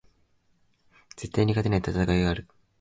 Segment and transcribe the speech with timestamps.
[1.15, 2.47] 絶対に勝てない戦いがある